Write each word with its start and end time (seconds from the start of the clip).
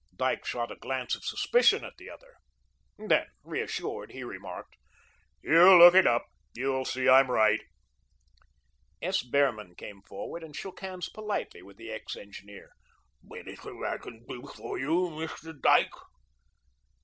Dyke 0.15 0.43
shot 0.45 0.71
a 0.71 0.75
glance 0.75 1.13
of 1.15 1.23
suspicion 1.23 1.83
at 1.85 1.95
the 1.97 2.09
other. 2.09 2.33
Then, 2.97 3.27
reassured, 3.43 4.13
he 4.13 4.23
remarked: 4.23 4.75
"You 5.43 5.77
look 5.77 5.93
it 5.93 6.07
up. 6.07 6.25
You'll 6.55 6.85
see 6.85 7.07
I'm 7.07 7.29
right." 7.29 7.61
S. 8.99 9.21
Behrman 9.21 9.75
came 9.75 10.01
forward 10.01 10.43
and 10.43 10.55
shook 10.55 10.79
hands 10.79 11.07
politely 11.07 11.61
with 11.61 11.77
the 11.77 11.91
ex 11.91 12.15
engineer. 12.15 12.71
"Anything 13.31 13.85
I 13.85 13.99
can 13.99 14.25
do 14.27 14.41
for 14.47 14.79
you, 14.79 15.11
Mr. 15.11 15.53
Dyke?" 15.61 15.93